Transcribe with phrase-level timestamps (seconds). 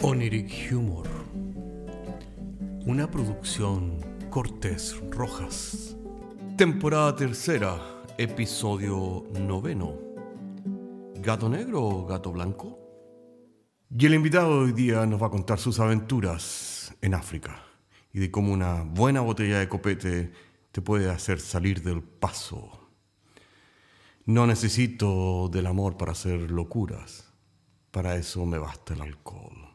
[0.00, 1.08] Oniric Humor.
[2.86, 3.98] Una producción
[4.30, 5.96] Cortés Rojas.
[6.56, 7.76] Temporada tercera,
[8.16, 9.96] episodio noveno.
[11.16, 12.78] ¿Gato negro o gato blanco?
[13.90, 17.64] Y el invitado de hoy día nos va a contar sus aventuras en África
[18.12, 20.30] y de cómo una buena botella de copete
[20.70, 22.88] te puede hacer salir del paso.
[24.26, 27.32] No necesito del amor para hacer locuras.
[27.90, 29.67] Para eso me basta el alcohol.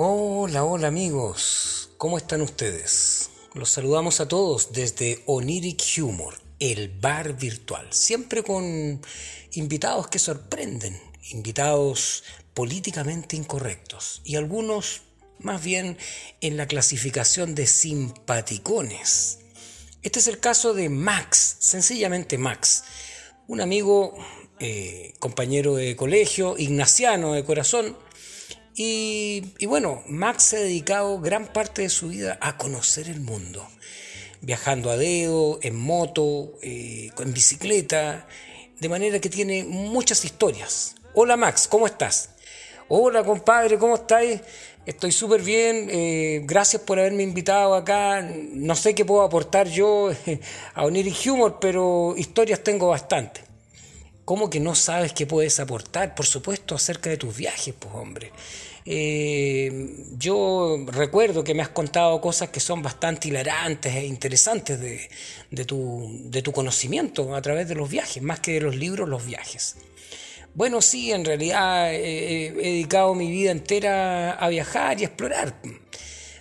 [0.00, 3.30] Hola, hola amigos, ¿cómo están ustedes?
[3.54, 9.00] Los saludamos a todos desde Oniric Humor, el bar virtual, siempre con
[9.54, 10.96] invitados que sorprenden,
[11.32, 12.22] invitados
[12.54, 15.02] políticamente incorrectos y algunos
[15.40, 15.98] más bien
[16.40, 19.40] en la clasificación de simpaticones.
[20.04, 22.84] Este es el caso de Max, sencillamente Max,
[23.48, 24.16] un amigo,
[24.60, 27.96] eh, compañero de colegio, ignaciano de corazón,
[28.80, 33.66] y, bueno, Max se ha dedicado gran parte de su vida a conocer el mundo,
[34.40, 38.28] viajando a dedo, en moto, eh, en bicicleta,
[38.78, 40.94] de manera que tiene muchas historias.
[41.14, 42.30] Hola Max, ¿cómo estás?
[42.86, 44.40] Hola compadre, ¿cómo estáis?
[44.86, 48.22] Estoy súper bien, eh, gracias por haberme invitado acá.
[48.22, 50.10] No sé qué puedo aportar yo
[50.74, 53.42] a Oniric Humor, pero historias tengo bastante.
[54.24, 56.14] ¿Cómo que no sabes qué puedes aportar?
[56.14, 58.30] Por supuesto, acerca de tus viajes, pues hombre.
[58.84, 65.64] Eh, yo recuerdo que me has contado cosas que son bastante hilarantes e interesantes de,
[65.64, 69.26] tu, de tu conocimiento a través de los viajes, más que de los libros, los
[69.26, 69.76] viajes.
[70.54, 75.54] Bueno, sí, en realidad he dedicado mi vida entera a viajar y a explorar.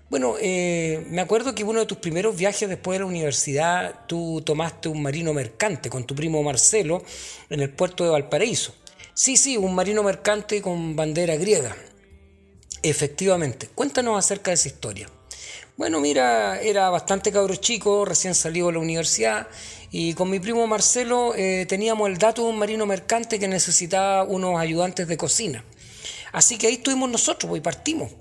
[0.09, 4.41] Bueno, eh, me acuerdo que uno de tus primeros viajes después de la universidad, tú
[4.41, 7.03] tomaste un marino mercante con tu primo Marcelo
[7.49, 8.73] en el puerto de Valparaíso.
[9.13, 11.75] Sí, sí, un marino mercante con bandera griega.
[12.83, 15.09] Efectivamente, cuéntanos acerca de esa historia.
[15.77, 19.47] Bueno, mira, era bastante cabro chico, recién salido de la universidad
[19.91, 24.23] y con mi primo Marcelo eh, teníamos el dato de un marino mercante que necesitaba
[24.23, 25.63] unos ayudantes de cocina.
[26.31, 28.11] Así que ahí estuvimos nosotros pues, y partimos.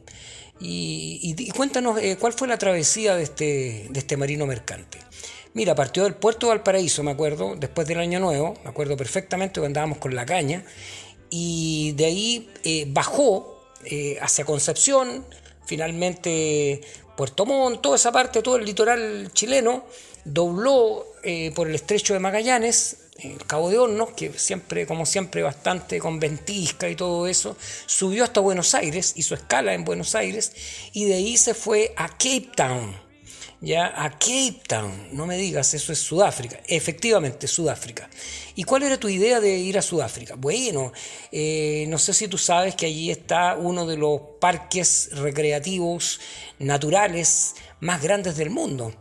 [0.61, 4.99] Y, cuéntanos eh, cuál fue la travesía de este, de este marino mercante.
[5.55, 9.61] Mira, partió del puerto de Valparaíso, me acuerdo, después del año nuevo, me acuerdo perfectamente
[9.61, 10.65] que andábamos con la caña,
[11.31, 15.25] y de ahí eh, bajó eh, hacia Concepción,
[15.65, 16.81] finalmente
[17.17, 19.85] Puerto Montt, toda esa parte, todo el litoral chileno,
[20.25, 25.43] dobló eh, por el estrecho de Magallanes, el Cabo de Hornos, que siempre, como siempre,
[25.43, 27.57] bastante con ventisca y todo eso,
[27.87, 30.53] subió hasta Buenos Aires, hizo escala en Buenos Aires,
[30.93, 33.06] y de ahí se fue a Cape Town
[33.61, 35.09] ya a Cape Town.
[35.13, 36.61] No me digas, eso es Sudáfrica.
[36.67, 38.09] Efectivamente, Sudáfrica.
[38.55, 40.35] ¿Y cuál era tu idea de ir a Sudáfrica?
[40.37, 40.93] Bueno,
[41.33, 46.21] eh, no sé si tú sabes que allí está uno de los parques recreativos
[46.59, 48.93] naturales más grandes del mundo.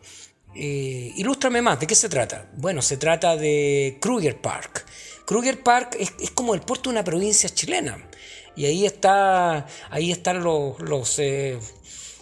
[0.56, 2.50] Eh, ilústrame más, ¿de qué se trata?
[2.56, 4.86] Bueno, se trata de Kruger Park.
[5.26, 8.10] Kruger Park es, como el puerto de una provincia chilena.
[8.56, 11.60] Y ahí está, ahí están los, los eh,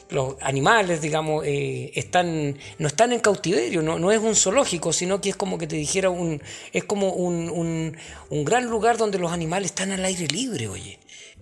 [0.09, 5.21] los animales, digamos, eh, están, no están en cautiverio, no, no, es un zoológico, sino
[5.21, 6.41] que es como que te dijera un,
[6.71, 7.95] es como un,
[8.29, 10.99] un, gran lugar donde los animales están al aire libre, oye.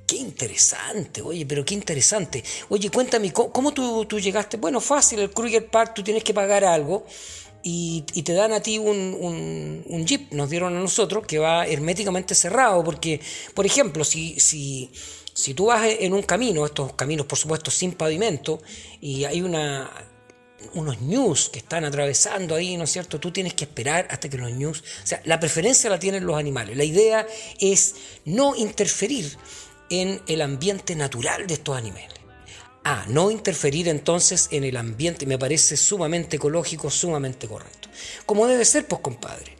[0.07, 2.43] Qué interesante, oye, pero qué interesante.
[2.67, 4.57] Oye, cuéntame, ¿cómo, tú, tú, llegaste?
[4.57, 7.05] Bueno, fácil, el Kruger Park, tú tienes que pagar algo
[7.63, 11.39] y, y te dan a ti un, un, un, jeep, nos dieron a nosotros, que
[11.39, 13.21] va herméticamente cerrado, porque,
[13.53, 14.91] por ejemplo, si, si
[15.33, 18.61] si tú vas en un camino, estos caminos por supuesto sin pavimento,
[18.99, 19.89] y hay una,
[20.73, 23.19] unos news que están atravesando ahí, ¿no es cierto?
[23.19, 24.83] Tú tienes que esperar hasta que los news...
[25.03, 26.77] O sea, la preferencia la tienen los animales.
[26.77, 27.25] La idea
[27.59, 29.37] es no interferir
[29.89, 32.09] en el ambiente natural de estos animales.
[32.83, 37.89] Ah, no interferir entonces en el ambiente me parece sumamente ecológico, sumamente correcto.
[38.25, 39.55] Como debe ser, pues compadre.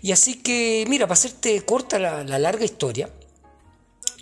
[0.00, 3.10] Y así que, mira, para hacerte corta la larga historia,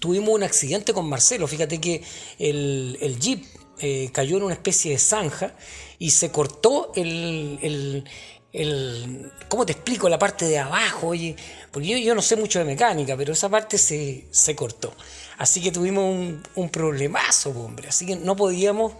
[0.00, 1.46] tuvimos un accidente con Marcelo.
[1.46, 2.02] Fíjate que
[2.38, 3.44] el, jeep
[3.78, 5.54] eh, cayó en una especie de zanja
[5.98, 8.04] y se cortó el,
[8.52, 10.08] el, ¿cómo te explico?
[10.08, 11.36] La parte de abajo, oye,
[11.70, 14.92] porque yo, no sé mucho de mecánica, pero esa parte se, cortó.
[15.38, 17.88] Así que tuvimos un, un problemazo, hombre.
[17.88, 18.94] Así que no podíamos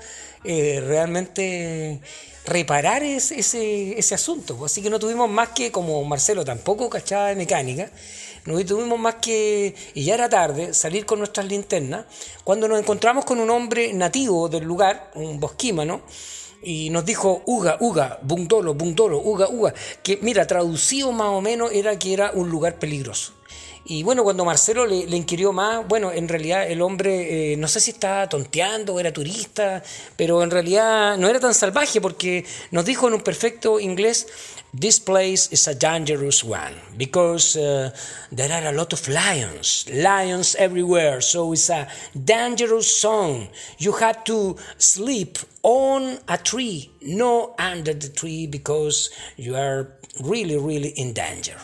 [0.45, 2.01] eh, realmente
[2.47, 4.65] reparar ese, ese, ese, asunto.
[4.65, 7.91] Así que no tuvimos más que, como Marcelo tampoco cachaba de mecánica,
[8.45, 12.07] no tuvimos más que, y ya era tarde, salir con nuestras linternas,
[12.45, 16.03] cuando nos encontramos con un hombre nativo del lugar, un bosquímano,
[16.63, 21.73] y nos dijo Uga, Uga, Bundolo, Bundolo, Uga, Uga, que mira, traducido más o menos
[21.73, 23.33] era que era un lugar peligroso.
[23.85, 27.81] Y bueno, cuando Marcelo le, inquirió más, bueno, en realidad el hombre, eh, no sé
[27.81, 29.83] si estaba tonteando era turista,
[30.17, 34.27] pero en realidad no era tan salvaje porque nos dijo en un perfecto inglés,
[34.73, 37.91] This place is a dangerous one because uh,
[38.31, 41.21] there are a lot of lions, lions everywhere.
[41.21, 43.49] So it's a dangerous zone.
[43.79, 50.57] You have to sleep on a tree, no under the tree because you are really,
[50.57, 51.57] really in danger.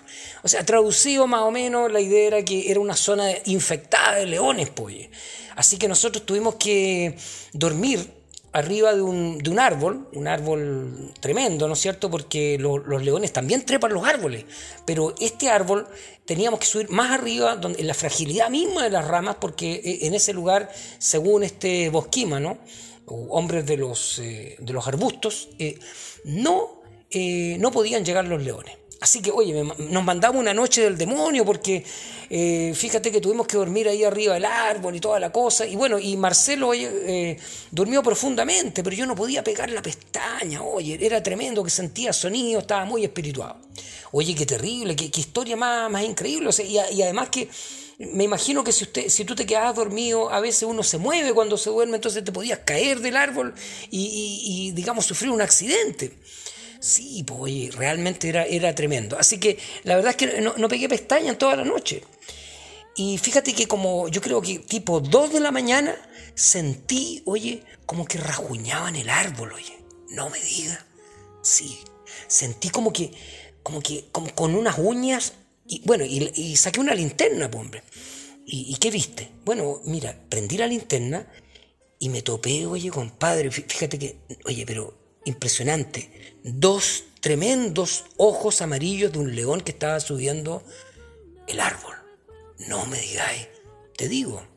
[0.43, 4.27] O sea, traducido más o menos, la idea era que era una zona infectada de
[4.27, 5.09] leones, pues.
[5.57, 7.17] Así que nosotros tuvimos que
[7.53, 8.11] dormir
[8.53, 12.11] arriba de un, de un árbol, un árbol tremendo, ¿no es cierto?
[12.11, 14.47] Porque los leones también trepan los árboles,
[14.87, 15.87] pero este árbol
[16.25, 20.07] teníamos que subir más arriba, donde, en la fragilidad misma de las ramas, porque eh,
[20.07, 22.59] en ese lugar, según este bosquima, ¿no?
[23.09, 25.79] hombres de los, eh, de los arbustos, eh,
[26.25, 26.76] no,
[27.11, 28.77] eh, no podían llegar los leones.
[29.01, 31.85] Así que, oye, nos mandamos una noche del demonio porque
[32.75, 35.67] fíjate que tuvimos que dormir ahí arriba del árbol y toda la cosa.
[35.67, 37.39] Y bueno, y Marcelo oye,
[37.71, 42.61] durmió profundamente, pero yo no podía pegar la pestaña, oye, era tremendo que sentía sonido,
[42.61, 43.59] estaba muy espirituado.
[44.13, 46.51] Oye, qué terrible, qué, historia más, más increíble.
[46.67, 47.49] y además que
[47.99, 51.33] me imagino que si, usted, si tú te quedabas dormido, a veces uno se mueve
[51.33, 53.55] cuando se duerme, entonces te podías caer del árbol
[53.91, 56.13] y, digamos, sufrir un accidente.
[56.87, 59.19] Sí, pues realmente era, era tremendo.
[59.19, 62.05] Así que la verdad es que no, no pegué pestañas toda la noche.
[62.95, 65.97] Y fíjate que como yo creo que tipo 2 de la mañana
[66.37, 69.77] sentí, oye, como que rajuñaban el árbol, oye.
[70.11, 70.87] No me diga.
[71.43, 71.77] Sí,
[72.29, 73.11] sentí como que,
[73.65, 75.33] como que, como con unas uñas
[75.67, 77.83] y bueno, y, saqué una linterna, pues, hombre.
[78.47, 79.33] ¿Y, qué viste?
[79.45, 81.27] Bueno, mira, prendí la linterna
[81.99, 86.11] y me topé, oye, compadre, fíjate que, oye, pero impresionante.
[86.43, 90.63] Dos tremendos ojos amarillos de un león que estaba subiendo
[91.47, 91.95] el árbol.
[92.69, 93.49] No me digáis,
[93.97, 94.56] te digo.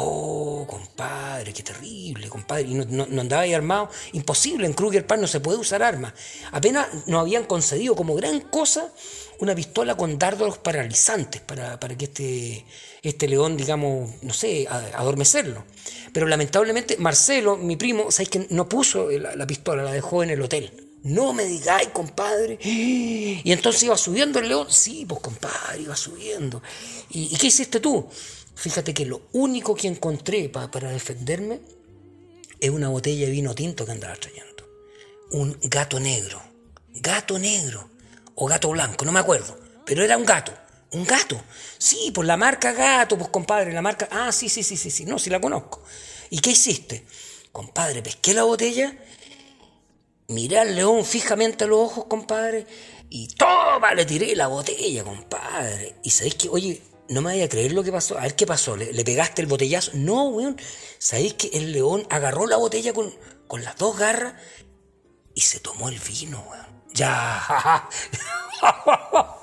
[0.00, 2.62] Oh, compadre, qué terrible, compadre.
[2.68, 3.90] Y no, andaba ahí armado.
[4.12, 6.12] Imposible, en Kruger Park no se puede usar armas.
[6.52, 8.92] Apenas nos habían concedido como gran cosa
[9.40, 12.64] una pistola con dardos paralizantes para, que este,
[13.02, 15.64] este león, digamos, no sé, adormecerlo.
[16.12, 20.42] Pero lamentablemente Marcelo, mi primo, ¿sabéis que no puso la, pistola, la dejó en el
[20.42, 20.72] hotel?
[21.02, 22.58] No me digáis, compadre.
[22.62, 24.66] Y entonces iba subiendo el león.
[24.68, 26.60] Sí, pues compadre, iba subiendo.
[27.10, 28.08] ¿Y, qué hiciste tú?
[28.58, 31.60] Fíjate que lo único que encontré para defenderme
[32.58, 34.68] es una botella de vino tinto que andaba trayendo.
[35.30, 36.42] Un gato negro.
[36.92, 37.88] Gato negro
[38.34, 39.56] o gato blanco, no me acuerdo,
[39.86, 40.52] pero era un gato.
[40.90, 41.40] Un gato.
[41.78, 44.08] Sí, por la marca gato, pues compadre, la marca.
[44.10, 45.84] Ah, sí, sí, sí, sí, sí, no, sí la conozco.
[46.30, 47.04] ¿Y qué hiciste?
[47.52, 48.92] Compadre, pesqué la botella,
[50.26, 52.66] miré al león fijamente a los ojos, compadre,
[53.08, 55.94] y toma, le tiré la botella, compadre.
[56.02, 58.18] Y sabéis que, oye, no me vaya a creer lo que pasó.
[58.18, 58.76] A ver qué pasó.
[58.76, 59.92] ¿Le, pegaste el botellazo?
[59.94, 60.60] No, weón.
[60.98, 63.14] ¿Sabéis que el león agarró la botella con,
[63.46, 64.34] con las dos garras
[65.34, 66.66] y se tomó el vino, weón?
[66.92, 67.88] Ya.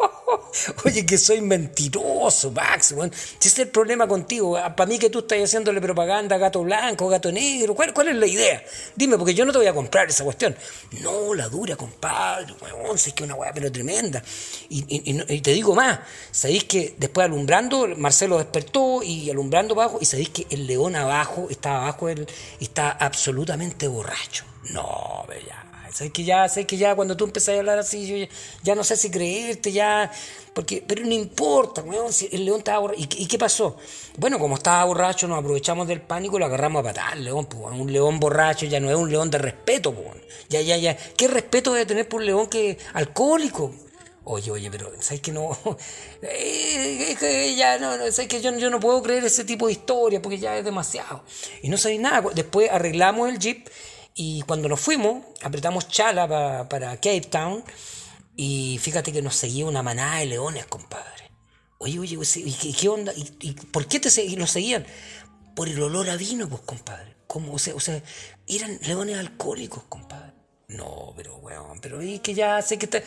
[0.85, 2.93] Oye, que soy mentiroso, Max.
[3.39, 4.57] Si ese es el problema contigo.
[4.75, 7.75] Para mí que tú estás haciéndole propaganda gato blanco, gato negro.
[7.75, 8.63] ¿Cuál, ¿Cuál, es la idea?
[8.95, 10.55] Dime, porque yo no te voy a comprar esa cuestión.
[11.01, 12.53] No, la dura, compadre.
[12.61, 14.21] Weón, es que una weá, pero tremenda.
[14.69, 15.99] Y, te digo más.
[16.31, 19.99] Sabéis que después alumbrando, Marcelo despertó y alumbrando abajo.
[20.01, 22.27] Y sabéis que el león abajo, está abajo, él,
[22.59, 24.45] está absolutamente borracho.
[24.71, 28.27] No, ya Sabes que ya, sé que ya cuando tú empezás a hablar así, yo
[28.63, 30.11] ya, no sé si creerte, ya.
[30.53, 33.01] Porque, pero no importa, weón, si el león estaba borracho.
[33.01, 33.77] ¿Y, qué pasó?
[34.17, 37.77] Bueno, como estaba borracho, nos aprovechamos del pánico y lo agarramos a patar, león, pues,
[37.77, 40.07] un león borracho ya no es un león de respeto, pues.
[40.49, 40.95] Ya, ya, ya.
[40.95, 43.73] ¿Qué respeto debe tener por un león que alcohólico?
[44.27, 45.57] Oye, oye, pero ¿sabes que no?
[46.21, 49.73] Eh, es que ya no, ¿sabes que yo, yo no puedo creer ese tipo de
[49.73, 51.23] historia porque ya es demasiado.
[51.61, 52.23] Y no sabéis nada.
[52.33, 53.67] Después arreglamos el jeep
[54.15, 57.63] y cuando nos fuimos, apretamos chala para Cape Town
[58.37, 61.31] y fíjate que nos seguía una manada de leones, compadre.
[61.77, 63.11] Oye, oye, ¿y qué, onda?
[63.13, 64.85] ¿Y, por qué te nos seguían?
[65.53, 67.17] Por el olor a vino, pues, compadre.
[67.27, 67.53] ¿Cómo?
[67.53, 68.01] O sea, o sea,
[68.47, 70.34] eran leones alcohólicos, compadre.
[70.67, 73.03] No, pero weón, pero es que ya sé que está.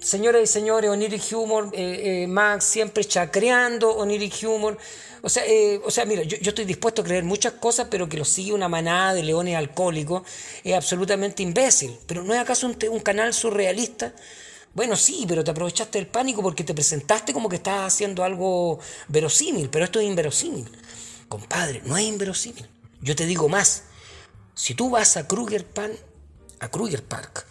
[0.00, 4.76] Señoras y señores, Oniric Humor, eh, eh, Max siempre chacreando, Oniric Humor.
[5.22, 8.16] O sea, eh, o sea mira, yo, estoy dispuesto a creer muchas cosas, pero que
[8.16, 10.22] lo sigue una manada de leones alcohólicos
[10.64, 11.96] es absolutamente imbécil.
[12.06, 14.12] Pero ¿no es acaso un, un canal surrealista?
[14.74, 18.80] Bueno, sí, pero te aprovechaste del pánico porque te presentaste como que estabas haciendo algo
[19.06, 20.68] verosímil, pero esto es inverosímil.
[21.28, 22.68] Compadre, no es inverosímil.
[23.00, 23.84] Yo te digo más.
[24.54, 25.92] Si tú vas a Kruger Pan
[26.62, 27.46] a Kruger Park.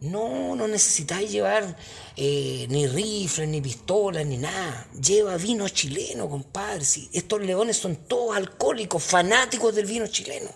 [0.00, 1.76] No, no necesitáis llevar
[2.16, 4.86] eh, ni rifles, ni pistolas, ni nada.
[5.00, 6.84] Lleva vino chileno, compadre.
[7.12, 10.50] estos leones son todos alcohólicos, fanáticos del vino chileno.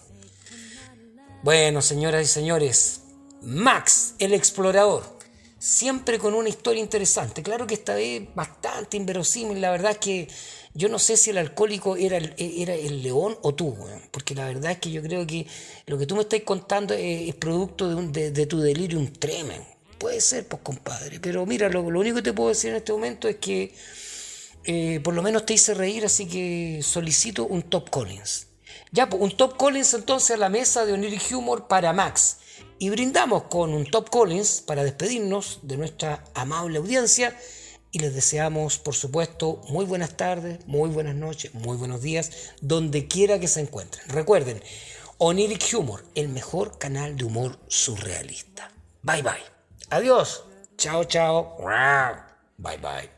[1.42, 3.02] Bueno, señoras y señores,
[3.40, 5.17] Max, el explorador
[5.58, 7.42] siempre con una historia interesante.
[7.42, 10.28] Claro que esta vez bastante inverosímil, la verdad es que
[10.74, 13.76] yo no sé si el alcohólico era el, era el león o tú,
[14.10, 15.46] porque la verdad es que yo creo que
[15.86, 19.10] lo que tú me estás contando es, producto de, un, de, tu delirium.
[19.98, 23.26] Puede ser, pues compadre, pero mira, lo, único que te puedo decir en este momento
[23.26, 23.74] es que
[24.64, 28.46] eh, por lo menos te hice reír, así que solicito un Top Collins.
[28.92, 32.38] Ya, pues un Top Collins entonces a la mesa de Oniric Humor para Max.
[32.78, 37.36] Y brindamos con un Top Collins para despedirnos de nuestra amable audiencia
[37.90, 43.08] y les deseamos, por supuesto, muy buenas tardes, muy buenas noches, muy buenos días, donde
[43.08, 44.08] quiera que se encuentren.
[44.08, 44.62] Recuerden,
[45.18, 48.70] Oniric Humor, el mejor canal de humor surrealista.
[49.02, 49.32] Bye bye.
[49.90, 50.44] Adiós.
[50.76, 51.56] Chao, chao.
[52.58, 53.17] Bye bye.